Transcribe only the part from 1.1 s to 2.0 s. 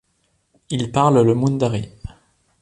le mundari.